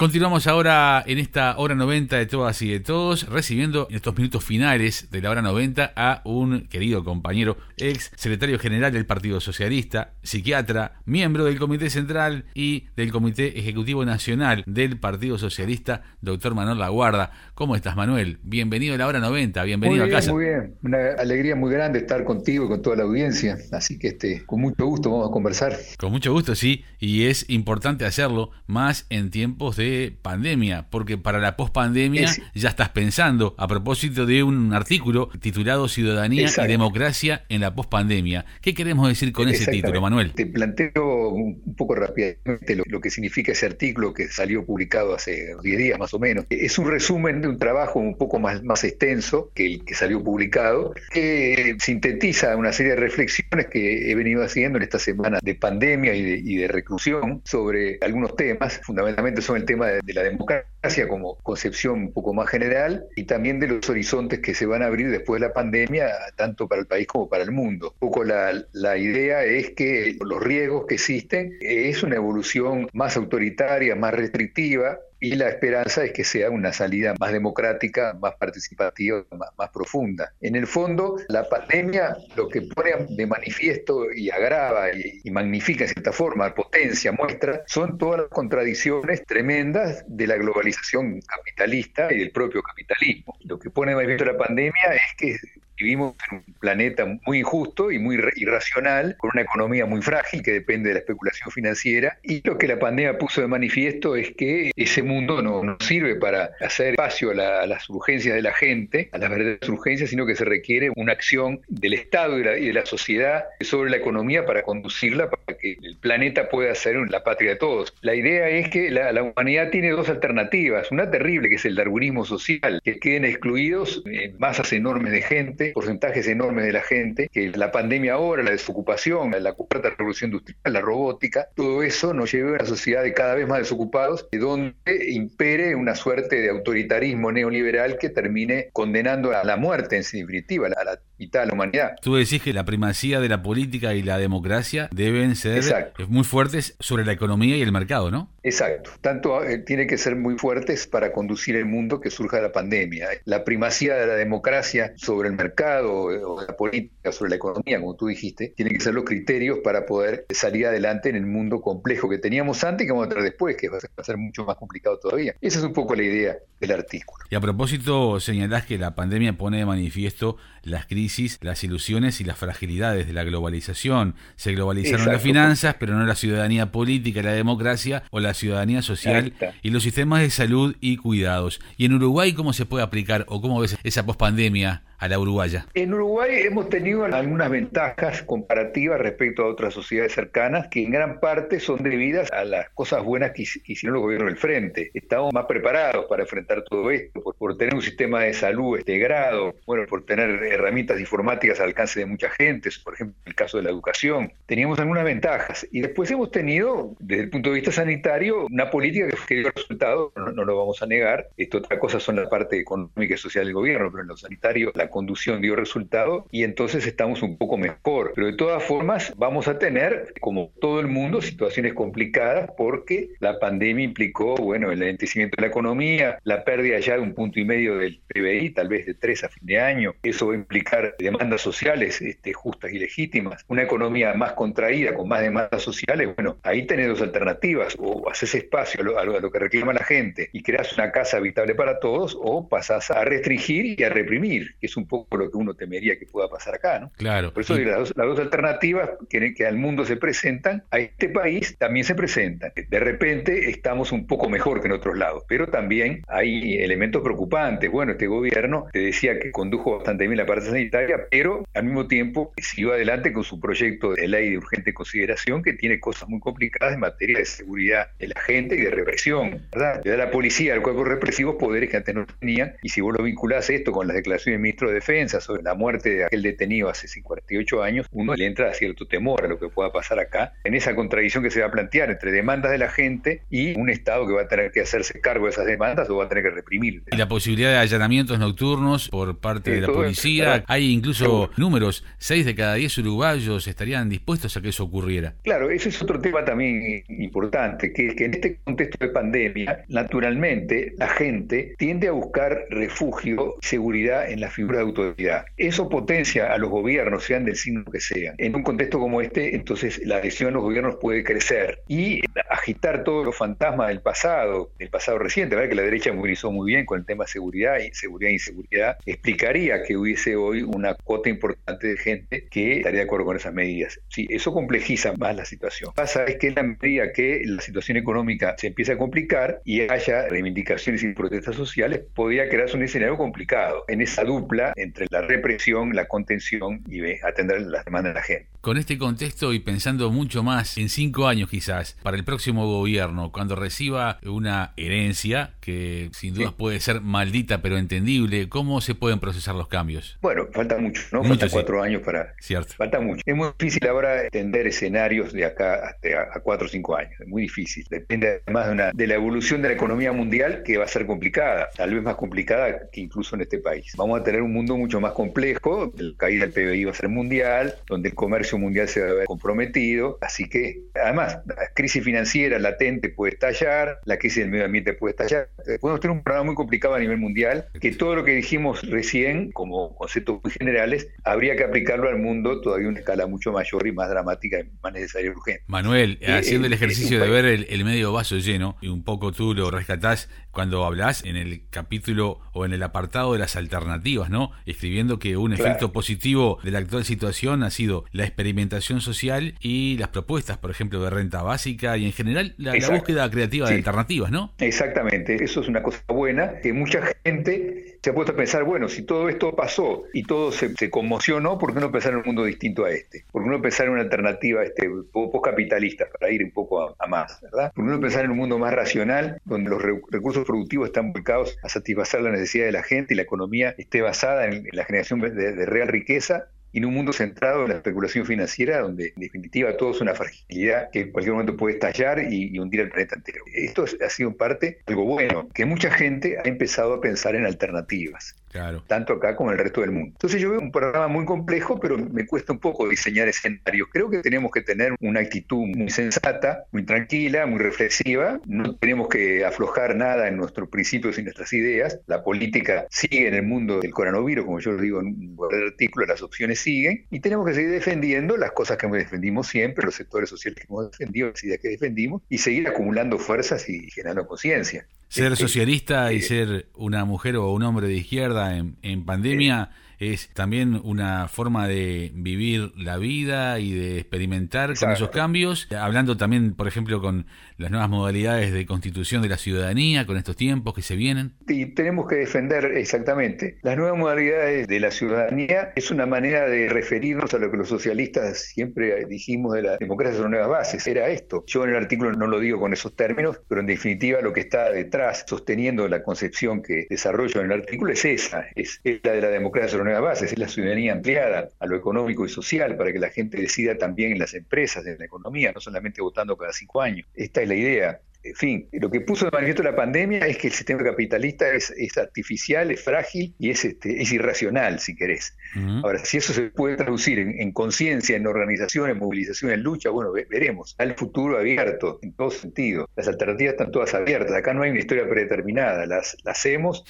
[0.00, 4.42] Continuamos ahora en esta hora 90 de todas y de todos, recibiendo en estos minutos
[4.42, 10.14] finales de la hora 90 a un querido compañero, ex secretario general del Partido Socialista,
[10.22, 16.78] psiquiatra, miembro del Comité Central y del Comité Ejecutivo Nacional del Partido Socialista, doctor Manuel
[16.78, 17.32] Laguarda.
[17.52, 18.38] ¿Cómo estás, Manuel?
[18.42, 20.32] Bienvenido a la hora 90, bienvenido a casa.
[20.32, 24.08] Muy bien, una alegría muy grande estar contigo y con toda la audiencia, así que
[24.08, 25.76] este, con mucho gusto vamos a conversar.
[25.98, 29.89] Con mucho gusto, sí, y es importante hacerlo más en tiempos de
[30.22, 36.48] pandemia, porque para la pospandemia ya estás pensando a propósito de un artículo titulado Ciudadanía
[36.56, 38.44] y Democracia en la pospandemia.
[38.60, 40.32] ¿Qué queremos decir con ese título, Manuel?
[40.32, 45.78] Te planteo un poco rápidamente lo, que significa ese artículo que salió publicado hace 10
[45.78, 46.44] días más o menos.
[46.50, 50.22] Es un resumen de un trabajo un poco más, más extenso que el que salió
[50.22, 55.54] publicado, que sintetiza una serie de reflexiones que he venido haciendo en esta semana de
[55.54, 60.22] pandemia y de, y de reclusión sobre algunos temas, fundamentalmente son el tema de, la
[60.22, 64.82] democracia como concepción un poco más general y también de los horizontes que se van
[64.82, 67.94] a abrir después de la pandemia, tanto para el país como para el mundo.
[68.00, 73.16] Un poco la, la idea es que los riesgos que existen es una evolución más
[73.16, 79.24] autoritaria, más restrictiva, y la esperanza es que sea una salida más democrática, más participativa,
[79.56, 80.32] más, profunda.
[80.40, 85.84] En el fondo, la pandemia lo que pone de manifiesto y agrava y, y magnifica
[85.84, 92.18] en cierta forma, potencia, muestra, son todas las contradicciones tremendas de la globalización capitalista y
[92.18, 93.36] del propio capitalismo.
[93.44, 95.36] Lo que pone de manifiesto la pandemia es que
[95.80, 100.52] Vivimos en un planeta muy injusto y muy irracional, con una economía muy frágil que
[100.52, 102.18] depende de la especulación financiera.
[102.22, 106.50] Y lo que la pandemia puso de manifiesto es que ese mundo no, sirve para
[106.60, 110.44] hacer espacio a, las urgencias de la gente, a las verdaderas urgencias, sino que se
[110.44, 115.58] requiere una acción del Estado y de la, sociedad sobre la economía para conducirla, para
[115.58, 117.94] que el planeta pueda ser la patria de todos.
[118.00, 120.90] La idea es que la, la humanidad tiene dos alternativas.
[120.90, 124.02] Una terrible, que es el darwinismo social, que queden excluidos
[124.38, 129.34] masas enormes de gente porcentajes enormes de la gente, que la pandemia ahora, la desocupación,
[129.38, 133.34] la cuarta revolución industrial, la robótica, todo eso nos lleva a una sociedad de cada
[133.34, 134.74] vez más desocupados, donde
[135.08, 140.84] impere una suerte de autoritarismo neoliberal que termine condenando a la muerte en definitiva, a
[140.84, 141.96] la mitad de la humanidad.
[142.00, 146.74] Tú decís que la primacía de la política y la democracia deben ser muy fuertes
[146.80, 148.30] sobre la economía y el mercado, ¿no?
[148.42, 148.90] Exacto.
[149.02, 153.08] Tanto eh, tiene que ser muy fuertes para conducir el mundo que surja la pandemia.
[153.26, 157.96] La primacía de la democracia sobre el mercado o la política sobre la economía, como
[157.96, 162.08] tú dijiste, tienen que ser los criterios para poder salir adelante en el mundo complejo
[162.08, 164.56] que teníamos antes y que vamos a tener después, que va a ser mucho más
[164.56, 165.34] complicado todavía.
[165.40, 167.24] Esa es un poco la idea del artículo.
[167.30, 172.24] Y a propósito, señalás que la pandemia pone de manifiesto las crisis, las ilusiones y
[172.24, 174.14] las fragilidades de la globalización.
[174.36, 179.32] Se globalizaron las finanzas, pero no la ciudadanía política, la democracia o la ciudadanía social
[179.62, 181.60] y los sistemas de salud y cuidados.
[181.76, 185.66] ¿Y en Uruguay cómo se puede aplicar o cómo ves esa pospandemia a la uruguaya?
[185.74, 191.20] En Uruguay hemos tenido algunas ventajas comparativas respecto a otras sociedades cercanas que en gran
[191.20, 194.90] parte son debidas a las cosas buenas que hicieron los gobiernos del frente.
[194.94, 199.84] Estamos más preparados para enfrentar todo esto, por, tener un sistema de salud integrado, bueno,
[199.88, 203.64] por tener herramientas informáticas al alcance de mucha gente, por ejemplo, en el caso de
[203.64, 204.32] la educación.
[204.46, 209.06] Teníamos algunas ventajas y después hemos tenido, desde el punto de vista sanitario, una política
[209.26, 211.28] que dio resultados, no, no lo vamos a negar.
[211.36, 214.72] Esto otra cosa son la parte económica y social del gobierno, pero en lo sanitario
[214.74, 218.12] la conducción dio resultado y entonces estamos un poco mejor.
[218.14, 223.38] Pero de todas formas vamos a tener, como todo el mundo, situaciones complicadas porque la
[223.38, 227.44] pandemia implicó, bueno, el lentecimiento de la economía, la pérdida ya de un punto y
[227.44, 229.94] medio del PBI, tal vez de tres a fin de año.
[230.02, 233.44] Eso implicar demandas sociales este, justas y legítimas.
[233.48, 237.76] Una economía más contraída, con más demandas sociales, bueno, ahí tenés dos alternativas.
[237.78, 241.18] O haces espacio a lo, a lo que reclama la gente y creas una casa
[241.18, 245.30] habitable para todos, o pasás a restringir y a reprimir, que es un poco lo
[245.30, 246.90] que uno temería que pueda pasar acá, ¿no?
[246.96, 247.32] Claro.
[247.32, 251.08] Por eso las, dos, las, dos, alternativas que, que al mundo se presentan, a este
[251.08, 252.52] país también se presentan.
[252.54, 257.70] De repente estamos un poco mejor que en otros lados, pero también hay elementos preocupantes.
[257.70, 261.86] Bueno, este gobierno te decía que condujo bastante bien la parte sanitaria, pero al mismo
[261.86, 266.20] tiempo siguió adelante con su proyecto de ley de urgente consideración que tiene cosas muy
[266.20, 269.80] complicadas en materia de seguridad de la gente y de represión, ¿verdad?
[269.84, 272.80] Le da a la policía, al cuerpo represivo, poderes que antes no tenían, y si
[272.80, 276.04] vos lo vinculás esto con las declaraciones del ministro de Defensa sobre la muerte de
[276.04, 279.72] aquel detenido hace 58 años, uno le entra a cierto temor a lo que pueda
[279.72, 283.22] pasar acá, en esa contradicción que se va a plantear entre demandas de la gente
[283.30, 286.04] y un Estado que va a tener que hacerse cargo de esas demandas o va
[286.04, 286.82] a tener que reprimir.
[286.92, 292.26] Y la posibilidad de allanamientos nocturnos por parte de la policía, hay incluso números, 6
[292.26, 295.14] de cada 10 uruguayos estarían dispuestos a que eso ocurriera.
[295.22, 300.74] Claro, ese es otro tema también importante, que, que en este contexto de pandemia, naturalmente
[300.76, 305.24] la gente tiende a buscar refugio seguridad en la figura de autoridad.
[305.36, 308.14] Eso potencia a los gobiernos, sean del signo que sean.
[308.18, 312.84] En un contexto como este, entonces la adhesión a los gobiernos puede crecer y agitar
[312.84, 315.50] todos los fantasmas del pasado, del pasado reciente, ¿verdad?
[315.50, 318.78] que la derecha movilizó muy bien con el tema de seguridad y seguridad e inseguridad,
[318.86, 323.32] explicaría que hubiese hoy una cuota importante de gente que estaría de acuerdo con esas
[323.32, 323.80] medidas.
[323.88, 325.72] Sí, eso complejiza más la situación.
[325.74, 329.62] Pasa es que en la medida que la situación económica se empieza a complicar y
[329.62, 335.02] haya reivindicaciones y protestas sociales, podría crearse un escenario complicado en esa dupla entre la
[335.02, 338.28] represión, la contención y atender las demandas de la gente.
[338.40, 343.12] Con este contexto y pensando mucho más en cinco años quizás, para el próximo gobierno,
[343.12, 348.98] cuando reciba una herencia que sin duda puede ser maldita pero entendible, ¿cómo se pueden
[348.98, 349.98] procesar los cambios?
[350.00, 351.04] Bueno, falta mucho, ¿no?
[351.04, 352.14] Falta cuatro años para...
[352.20, 352.54] Cierto.
[352.54, 353.02] Falta mucho.
[353.04, 356.92] Es muy difícil ahora entender escenarios de acá hasta a cuatro o cinco años.
[356.98, 357.66] Es muy difícil.
[357.68, 360.86] Depende además de, una, de la evolución de la economía mundial que va a ser
[360.86, 363.72] complicada, tal vez más complicada que incluso en este país.
[363.76, 366.74] Vamos a tener un un mundo mucho más complejo, la caída del PBI va a
[366.74, 371.48] ser mundial, donde el comercio mundial se va a ver comprometido, así que además la
[371.54, 375.28] crisis financiera latente puede estallar, la crisis del medio ambiente puede estallar,
[375.60, 379.32] podemos tener un programa muy complicado a nivel mundial, que todo lo que dijimos recién,
[379.32, 383.66] como conceptos muy generales, habría que aplicarlo al mundo todavía a una escala mucho mayor
[383.66, 385.42] y más dramática y más necesaria y urgente.
[385.46, 389.34] Manuel, haciendo el ejercicio de ver el, el medio vaso lleno, y un poco tú
[389.34, 394.30] lo rescatás cuando hablas en el capítulo o en el apartado de las alternativas, ¿no?
[394.46, 399.76] Escribiendo que un efecto positivo de la actual situación ha sido la experimentación social y
[399.78, 404.10] las propuestas, por ejemplo, de renta básica y en general la, búsqueda creativa de alternativas,
[404.10, 404.32] ¿no?
[404.38, 408.68] Exactamente, eso es una cosa buena, que mucha gente se ha puesto a pensar, bueno,
[408.68, 412.24] si todo esto pasó y todo se, conmocionó, ¿por qué no pensar en un mundo
[412.24, 413.04] distinto a este?
[413.10, 417.20] ¿Por qué no pensar en una alternativa este, post-capitalista para ir un poco a, más,
[417.22, 417.52] ¿verdad?
[417.54, 421.38] ¿Por qué no pensar en un mundo más racional, donde los recursos productivos están volcados
[421.42, 425.00] a satisfacer la necesidad de la gente y la economía esté basada en, la generación
[425.00, 429.56] de real riqueza y en un mundo centrado en la especulación financiera, donde en definitiva
[429.56, 433.24] todo es una fragilidad que en cualquier momento puede estallar y, hundir el planeta entero.
[433.34, 437.26] Esto ha sido en parte algo bueno, que mucha gente ha empezado a pensar en
[437.26, 438.16] alternativas.
[438.30, 438.62] Claro.
[438.66, 439.90] Tanto acá como en el resto del mundo.
[439.92, 443.68] Entonces yo veo un programa muy complejo, pero me cuesta un poco diseñar escenarios.
[443.72, 448.20] Creo que tenemos que tener una actitud muy sensata, muy tranquila, muy reflexiva.
[448.26, 451.80] No tenemos que aflojar nada en nuestros principios y nuestras ideas.
[451.86, 455.86] La política sigue en el mundo del coronavirus, como yo lo digo en un artículo,
[455.86, 460.08] las opciones siguen y tenemos que seguir defendiendo las cosas que defendimos siempre, los sectores
[460.08, 464.66] sociales que hemos defendido, las ideas que defendimos y seguir acumulando fuerzas y generando conciencia.
[464.88, 469.50] Ser este, socialista y eh, ser una mujer o un hombre de izquierda en, pandemia
[469.80, 475.96] es también una forma de vivir la vida y de experimentar con esos cambios, hablando
[475.96, 477.06] también, por ejemplo, con
[477.38, 481.14] las nuevas modalidades de constitución de la ciudadanía, con estos tiempos que se vienen.
[481.26, 483.38] Y tenemos que defender exactamente.
[483.40, 487.48] Las nuevas modalidades de la ciudadanía es una manera de referirnos a lo que los
[487.48, 490.66] socialistas siempre dijimos de la democracia sobre nuevas bases.
[490.66, 491.24] Era esto.
[491.26, 494.20] Yo en el artículo no lo digo con esos términos, pero en definitiva lo que
[494.20, 499.00] está detrás, sosteniendo la concepción que desarrollo en el artículo, es esa, es, la de
[499.00, 502.72] la democracia sobre nuevas bases, es la ciudadanía ampliada a lo económico y social para
[502.72, 506.32] que la gente decida también en las empresas, en la economía, no solamente votando cada
[506.32, 506.86] cinco años.
[506.94, 507.80] Esta es la idea.
[508.02, 511.52] En fin, lo que puso de manifiesto la pandemia es que el sistema capitalista es,
[511.76, 515.14] artificial, es frágil y es, este, es irracional, si querés.
[515.62, 519.92] Ahora, si eso se puede traducir en, conciencia, en organización, en movilización, en lucha, bueno,
[519.92, 520.52] veremos.
[520.52, 522.70] Está el futuro abierto en todo sentido.
[522.74, 524.16] Las alternativas están todas abiertas.
[524.16, 525.66] Acá no hay una historia predeterminada.
[525.66, 526.64] Las, las hacemos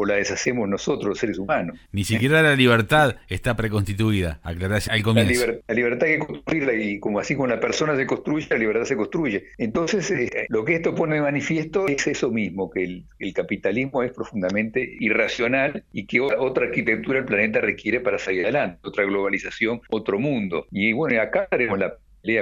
[0.00, 1.78] o la deshacemos nosotros, los seres humanos.
[1.92, 5.46] Ni siquiera la libertad está preconstituida, aclarás al comienzo.
[5.68, 8.84] La, libertad hay que construirla y como así como la persona se construye, la libertad
[8.84, 9.44] se construye.
[9.58, 14.02] Entonces, eh, lo que esto pone de manifiesto es eso mismo, que el, el, capitalismo
[14.02, 19.80] es profundamente irracional y que otra arquitectura del planeta requiere para salir adelante, otra globalización,
[19.90, 20.66] otro mundo.
[20.70, 21.94] Y bueno, acá tenemos la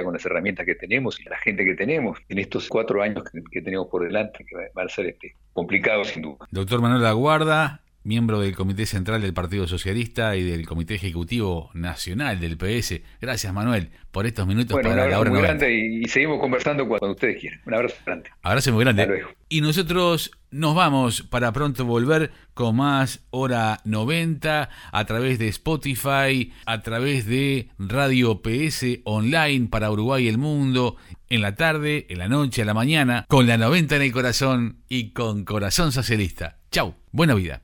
[0.03, 3.61] con las herramientas que tenemos y la gente que tenemos en estos cuatro años que,
[3.61, 6.45] tenemos por delante, que van a ser este, complicados sin duda.
[6.51, 12.39] Doctor Manuel Aguarda, miembro del Comité Central del Partido Socialista y del Comité Ejecutivo Nacional
[12.39, 13.01] del PS.
[13.21, 17.11] Gracias, Manuel, por estos minutos bueno, para un abrazo muy grande y, seguimos conversando cuando
[17.11, 17.61] ustedes quieran.
[17.65, 18.29] Un abrazo grande.
[18.41, 19.23] Abrazo muy grande.
[19.49, 26.51] Y nosotros nos vamos para pronto volver con más Hora 90 a través de Spotify,
[26.65, 30.95] a través de Radio PS Online para Uruguay y el mundo,
[31.29, 34.77] en la tarde, en la noche, a la mañana, con la 90 en el corazón
[34.87, 36.57] y con Corazón Socialista.
[36.71, 37.61] Chau, buena vida.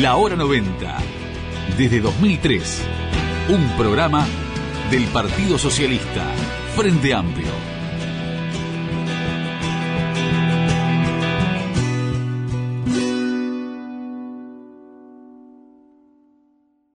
[0.00, 0.96] La hora 90.
[1.76, 2.82] Desde 2003.
[3.48, 4.26] Un programa
[4.90, 6.24] del Partido Socialista.
[6.76, 7.77] Frente Amplio.